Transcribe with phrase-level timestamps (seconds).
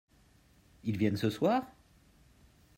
[0.83, 1.63] ils viennent ce soir?